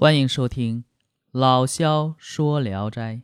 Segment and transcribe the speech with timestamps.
[0.00, 0.84] 欢迎收听
[1.32, 3.14] 老萧说《聊斋》，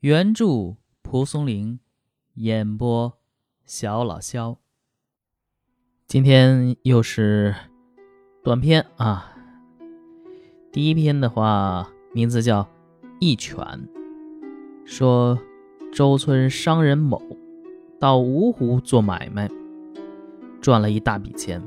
[0.00, 1.78] 原著蒲松龄，
[2.36, 3.18] 演播
[3.66, 4.56] 小老萧。
[6.06, 7.54] 今天又是
[8.42, 9.36] 短篇啊，
[10.72, 12.62] 第一篇的话名字叫
[13.20, 13.58] 《一犬》，
[14.86, 15.38] 说
[15.92, 17.20] 周村商人某
[18.00, 19.50] 到芜湖做买卖，
[20.62, 21.62] 赚了一大笔钱，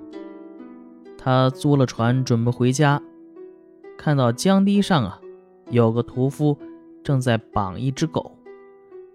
[1.20, 2.99] 他租了船准备回家。
[4.04, 5.21] 看到江堤上啊，
[5.69, 6.57] 有个屠夫
[7.04, 8.36] 正在绑一只狗，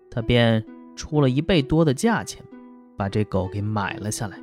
[0.09, 0.65] 他便
[0.95, 2.41] 出了一倍多的价钱，
[2.97, 4.39] 把这狗给买了下来。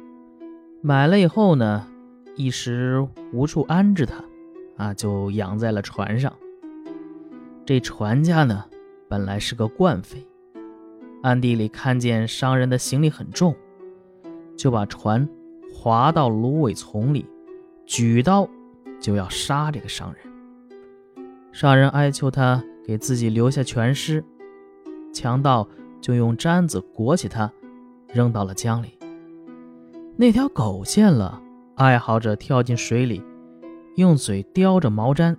[0.81, 1.88] 买了以后呢，
[2.35, 4.21] 一时无处安置它，
[4.75, 6.33] 啊，就养在了船上。
[7.66, 8.66] 这船家呢，
[9.07, 10.27] 本来是个惯匪，
[11.21, 13.55] 暗地里看见商人的行李很重，
[14.57, 15.25] 就把船
[15.73, 17.25] 划到芦苇丛里，
[17.85, 18.45] 举刀
[18.99, 20.32] 就要杀这个商人。
[21.53, 24.25] 商人哀求他给自己留下全尸，
[25.14, 25.69] 强盗
[26.02, 27.50] 就用毡子裹起他，
[28.11, 28.97] 扔到了江里。
[30.17, 31.39] 那条狗见了，
[31.75, 33.22] 哀嚎着跳进水里，
[33.97, 35.38] 用嘴叼着毛毡，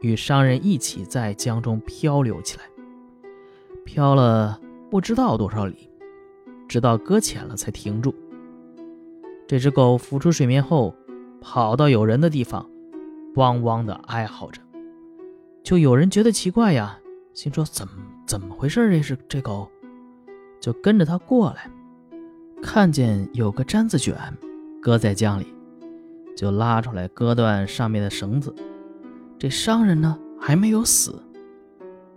[0.00, 2.64] 与商人一起在江中漂流起来。
[3.84, 4.58] 漂了
[4.90, 5.90] 不知道多少里，
[6.66, 8.14] 直到搁浅了才停住。
[9.46, 10.94] 这只狗浮出水面后，
[11.38, 12.66] 跑到有人的地方，
[13.34, 14.62] 汪汪地哀嚎着。
[15.62, 16.98] 就有人觉得奇怪呀，
[17.34, 17.92] 心说怎么
[18.26, 18.90] 怎么回事？
[18.90, 19.70] 这是这狗，
[20.60, 21.70] 就跟着他过来，
[22.62, 24.16] 看见有个毡子卷
[24.82, 25.46] 搁在江里，
[26.36, 28.54] 就拉出来割断上面的绳子。
[29.38, 31.22] 这商人呢还没有死，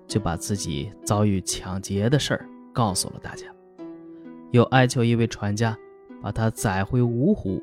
[0.08, 3.46] 就把自己遭遇抢劫的事儿告诉了大家，
[4.52, 5.78] 又哀求一位船家
[6.22, 7.62] 把他载回芜湖，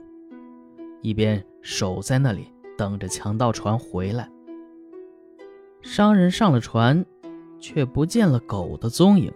[1.00, 4.30] 一边守在那里等着强盗船回来。
[5.82, 7.04] 商人上了船，
[7.58, 9.32] 却不见了狗的踪影，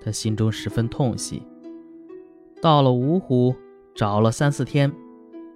[0.00, 1.42] 他心中十分痛惜。
[2.62, 3.54] 到了芜湖，
[3.94, 4.92] 找了三四天，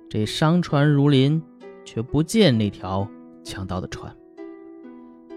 [0.09, 1.43] 这商船如林，
[1.85, 3.09] 却不见那条
[3.45, 4.15] 强盗的船。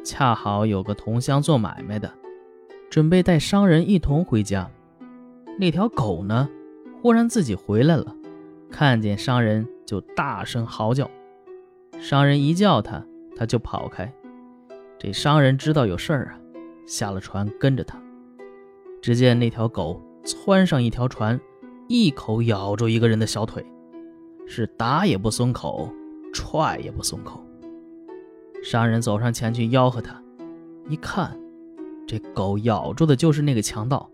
[0.03, 2.11] 恰好有个同乡做买卖的，
[2.89, 4.69] 准备带商人一同回家。
[5.59, 6.49] 那条狗呢，
[7.01, 8.15] 忽然自己回来了，
[8.69, 11.09] 看见商人就大声嚎叫。
[11.99, 13.03] 商人一叫他，
[13.35, 14.13] 他就跑开。
[14.97, 16.39] 这商人知道有事儿啊，
[16.87, 18.01] 下了船跟着他。
[19.01, 21.39] 只见那条狗窜上一条船，
[21.87, 23.63] 一口咬住一个人的小腿，
[24.47, 25.89] 是打也不松口，
[26.33, 27.45] 踹也不松口。
[28.63, 30.19] 商人走上前去吆喝他，
[30.89, 31.37] 一看，
[32.07, 34.09] 这狗咬住的就是那个强盗。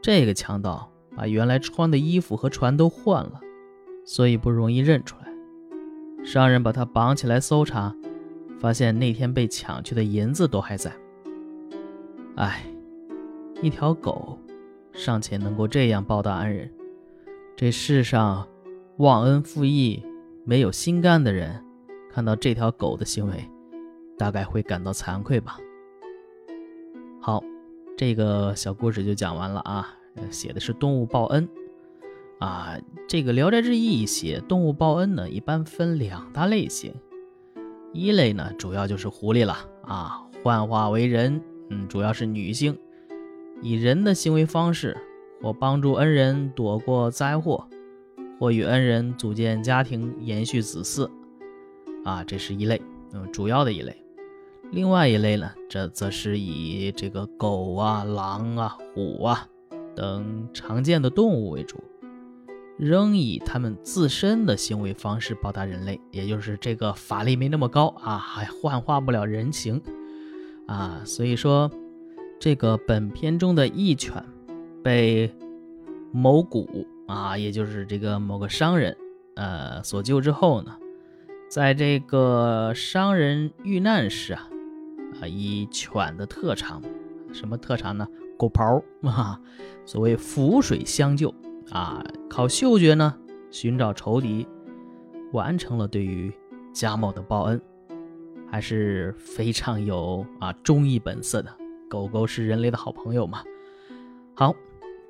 [0.00, 3.40] 这个强盗把原来穿的衣服和船都换了，
[4.06, 6.24] 所以不容易认出来。
[6.24, 7.94] 商人把他绑起来搜查。
[8.60, 10.92] 发现那天被抢去的银子都还在。
[12.36, 12.64] 唉，
[13.62, 14.38] 一条狗
[14.92, 16.70] 尚且能够这样报答恩人，
[17.56, 18.46] 这世上
[18.98, 20.02] 忘恩负义、
[20.44, 21.64] 没有心肝的人，
[22.10, 23.44] 看到这条狗的行为，
[24.16, 25.58] 大概会感到惭愧吧。
[27.20, 27.42] 好，
[27.96, 29.94] 这个小故事就讲完了啊。
[30.30, 31.48] 写的是动物报恩
[32.40, 32.76] 啊。
[33.06, 36.92] 这个《聊斋志异》写动物报恩呢，一般分两大类型。
[37.92, 41.40] 一类呢，主要就是狐狸了啊，幻化为人，
[41.70, 42.78] 嗯，主要是女性，
[43.62, 44.96] 以人的行为方式，
[45.42, 47.66] 或帮助恩人躲过灾祸，
[48.38, 51.10] 或与恩人组建家庭，延续子嗣，
[52.04, 52.80] 啊，这是一类，
[53.14, 53.96] 嗯，主要的一类。
[54.70, 59.48] 另外一类呢，这则是以这个狗啊、狼啊、虎啊
[59.96, 61.82] 等常见的动物为主。
[62.78, 69.82] 仍以他们自身的行为方式报答人类，也就是这个法力没那么高啊，还幻化不了人形
[70.66, 71.02] 啊。
[71.04, 71.68] 所以说，
[72.38, 74.24] 这个本片中的义犬
[74.82, 75.34] 被
[76.12, 78.96] 某谷啊，也就是这个某个商人
[79.34, 80.76] 呃所救之后呢，
[81.50, 84.48] 在这个商人遇难时啊
[85.20, 86.80] 啊，以犬的特长，
[87.32, 88.06] 什么特长呢？
[88.38, 89.40] 狗刨啊，
[89.84, 91.34] 所谓浮水相救。
[91.70, 93.14] 啊，靠嗅觉呢
[93.50, 94.46] 寻找仇敌，
[95.32, 96.32] 完成了对于
[96.72, 97.60] 贾某的报恩，
[98.50, 101.50] 还是非常有啊忠义本色的。
[101.88, 103.42] 狗狗是人类的好朋友嘛。
[104.34, 104.54] 好，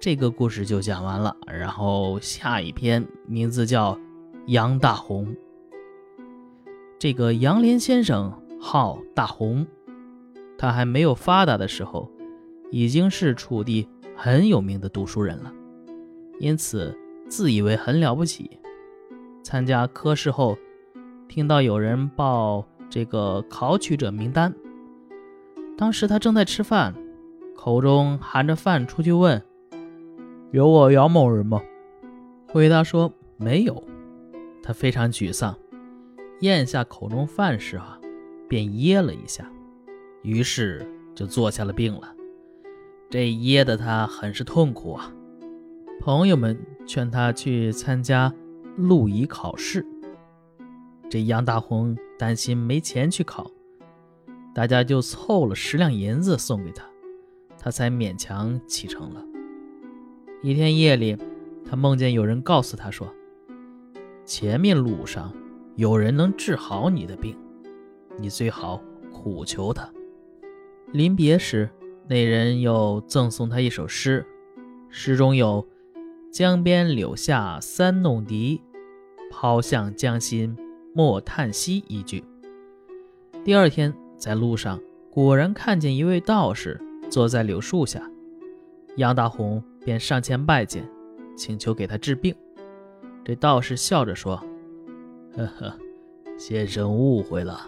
[0.01, 1.37] 这个故事就讲完了。
[1.47, 3.95] 然后下一篇名字叫
[4.47, 5.27] 《杨大红》。
[6.99, 9.67] 这个杨林先生号大红，
[10.57, 12.11] 他还没有发达的时候，
[12.71, 15.53] 已经是楚地很有名的读书人了。
[16.39, 16.97] 因此，
[17.29, 18.59] 自以为很了不起。
[19.43, 20.57] 参加科试后，
[21.29, 24.55] 听到有人报这个考取者名单。
[25.77, 26.95] 当时他正在吃饭，
[27.57, 29.43] 口中含着饭出去问
[30.53, 31.63] ：“有我杨某人吗？”
[32.49, 33.83] 回答说：“没有。”
[34.63, 35.57] 他非常沮丧，
[36.41, 37.99] 咽下口中饭时啊，
[38.49, 39.51] 便噎了一下，
[40.23, 42.15] 于是就坐下了病了。
[43.09, 45.13] 这噎得他很是痛苦啊。
[46.01, 46.57] 朋友们
[46.87, 48.33] 劝他去参加
[48.77, 49.85] 路仪考试，
[51.11, 53.51] 这杨大红担心没钱去考。
[54.55, 56.85] 大家就凑了十两银子送给他，
[57.59, 59.23] 他才勉强启程了。
[60.43, 61.17] 一天夜里，
[61.65, 63.13] 他梦见有人告诉他说
[64.25, 65.33] ：“前面路上
[65.77, 67.37] 有人能治好你的病，
[68.17, 68.81] 你最好
[69.13, 69.89] 苦求他。”
[70.93, 71.69] 临别时，
[72.09, 74.25] 那人又赠送他一首诗，
[74.89, 75.67] 诗中有
[76.31, 78.61] “江边柳下三弄笛，
[79.31, 80.57] 抛向江心
[80.95, 82.25] 莫叹息”一句。
[83.45, 83.95] 第二天。
[84.19, 84.81] 在路上，
[85.13, 86.77] 果然看见一位道士
[87.09, 88.03] 坐在柳树下，
[88.97, 90.85] 杨大红便上前拜见，
[91.37, 92.35] 请求给他治病。
[93.25, 94.45] 这道士笑着说
[95.37, 95.73] ：“呵呵，
[96.37, 97.61] 先生误会了，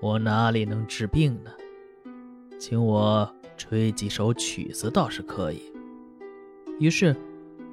[0.00, 1.50] 我哪里能治病呢？
[2.60, 5.62] 请我吹几首曲子倒是可以。”
[6.78, 7.16] 于是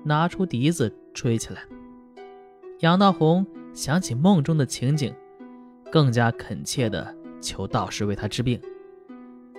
[0.04, 1.62] 拿出笛子吹起来。
[2.80, 5.14] 杨大红想起梦中的情景，
[5.92, 7.16] 更加恳切地。
[7.42, 8.60] 求道士为他治病，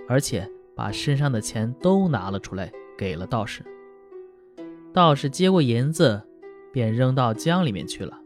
[0.07, 3.65] 而且把身上的钱都拿了出来，给了道士。
[4.93, 6.23] 道士接过银子，
[6.75, 8.21] 便扔到江里面去了。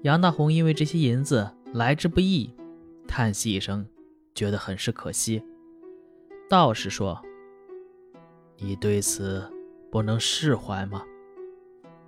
[0.00, 2.52] 杨大红因为这些银子来之不易，
[3.06, 3.86] 叹息一声，
[4.34, 5.40] 觉得很是可惜。
[6.48, 7.22] 道士说
[8.58, 9.48] ：“你对此
[9.92, 11.04] 不能释怀吗？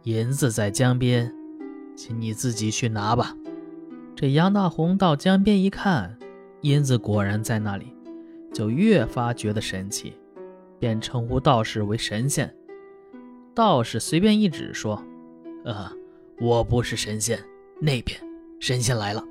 [0.05, 1.31] 银子在江边，
[1.95, 3.37] 请你自己去拿吧。”
[4.17, 6.19] 这杨大红到江边一看。
[6.63, 7.95] 银子果然在那里，
[8.51, 10.15] 就越发觉得神奇，
[10.79, 12.51] 便称呼道士为神仙。
[13.55, 15.05] 道士随便一指说
[15.67, 15.93] ：“呃，
[16.41, 17.39] 我不是神仙，
[17.81, 18.19] 那边
[18.61, 19.23] 神仙来了。”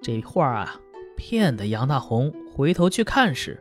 [0.00, 0.80] 这话啊，
[1.16, 3.60] 骗得杨大红回头去看时，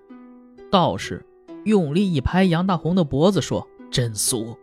[0.70, 1.26] 道士
[1.66, 4.58] 用力一拍杨大红的脖子，说：“真俗！”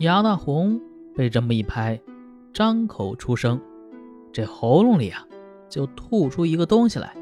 [0.00, 0.80] 杨大红
[1.14, 2.00] 被这么一拍，
[2.52, 3.60] 张口出声，
[4.32, 5.26] 这喉咙里啊。
[5.68, 7.16] 就吐出一个东西来，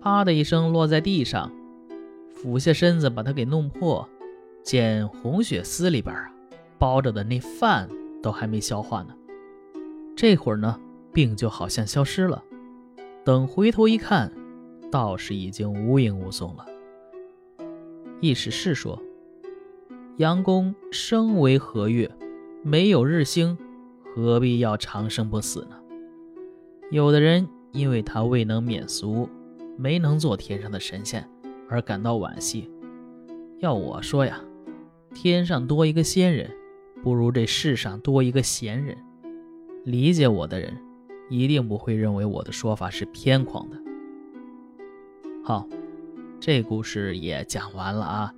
[0.00, 1.52] 啪的一声落在地上，
[2.28, 4.08] 俯下身子把它给弄破，
[4.64, 6.28] 见红血丝里边啊
[6.80, 7.88] 包着的那饭
[8.20, 9.14] 都还没消化呢。
[10.16, 10.80] 这会儿呢，
[11.12, 12.42] 病就好像消失了。
[13.24, 14.32] 等回头一看，
[14.90, 16.66] 道士已经无影无踪了。
[18.20, 19.02] 意思是说，
[20.18, 22.10] 杨公生为何月，
[22.62, 23.56] 没有日星，
[24.14, 25.76] 何必要长生不死呢？
[26.90, 27.48] 有的人。
[27.72, 29.28] 因为他未能免俗，
[29.76, 31.24] 没能做天上的神仙，
[31.68, 32.68] 而感到惋惜。
[33.60, 34.40] 要我说呀，
[35.14, 36.50] 天上多一个仙人，
[37.00, 38.98] 不如这世上多一个闲人。
[39.84, 40.76] 理解我的人，
[41.28, 43.76] 一定不会认为我的说法是偏狂的。
[45.44, 45.68] 好，
[46.40, 48.34] 这故事也讲完了啊。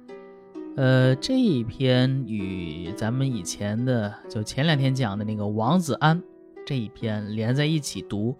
[0.74, 6.20] 呃，这一篇与咱们以前的，就前两天讲的那个王子安
[6.66, 8.36] 这一篇连在一起读。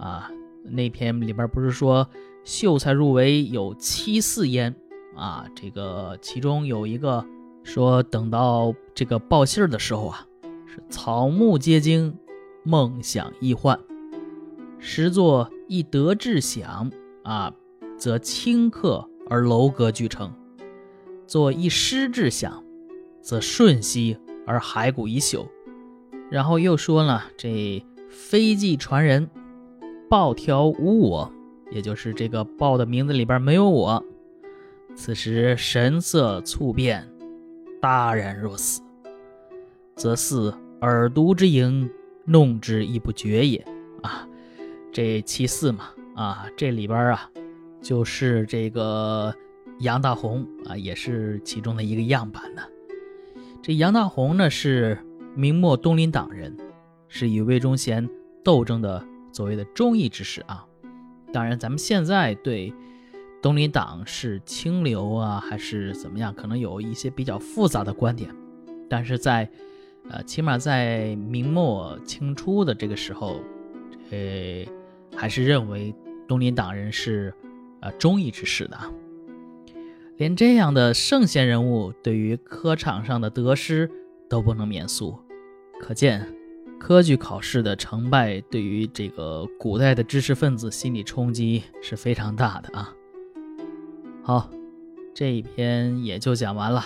[0.00, 0.28] 啊，
[0.64, 2.08] 那篇里边不是说
[2.42, 4.74] 秀才入围有七四焉
[5.14, 5.46] 啊？
[5.54, 7.24] 这个其中有一个
[7.62, 10.26] 说，等到这个报信的时候啊，
[10.66, 12.16] 是草木皆惊，
[12.64, 13.78] 梦想易幻。
[14.80, 16.90] 实作一德至享
[17.22, 17.52] 啊，
[17.98, 20.30] 则顷刻而楼阁俱成；
[21.26, 22.64] 作一失至享，
[23.20, 25.46] 则瞬息而骸骨已朽。
[26.30, 29.28] 然后又说了，这飞迹传人。
[30.10, 31.30] 报条无我，
[31.70, 34.02] 也就是这个报的名字里边没有我。
[34.96, 37.06] 此时神色猝变，
[37.78, 38.80] 大然若死，
[39.94, 41.90] 则似耳毒之营，
[42.24, 43.62] 弄之亦不绝也。
[44.02, 44.26] 啊，
[44.90, 47.30] 这其四嘛，啊，这里边啊，
[47.80, 49.34] 就是这个
[49.80, 52.62] 杨大红啊，也是其中的一个样板呢。
[53.62, 54.98] 这杨大红呢，是
[55.34, 56.56] 明末东林党人，
[57.08, 58.08] 是与魏忠贤
[58.44, 59.04] 斗争的。
[59.30, 60.66] 所谓的忠义之士啊，
[61.32, 62.72] 当然，咱们现在对
[63.40, 68.34] 东林党是清流啊，还是怎么样，可能有一些比较复杂的观点。
[68.88, 69.48] 但是在
[70.10, 73.40] 呃，起码在明末清初的这个时候，
[74.10, 74.64] 呃，
[75.14, 75.94] 还是认为
[76.26, 77.32] 东林党人是
[77.80, 78.78] 啊忠义之士的。
[80.16, 83.88] 连这样的圣贤人物，对于科场上的得失
[84.28, 85.16] 都不能免俗，
[85.80, 86.26] 可见
[86.78, 92.92] 科举考试的成败对于这个古代的知识分子心理冲击是非常大的啊。
[94.22, 94.50] 好，
[95.14, 96.84] 这一篇也就讲完了。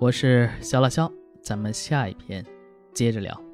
[0.00, 2.44] 我是小老肖，咱们下一篇
[2.92, 3.47] 接着聊。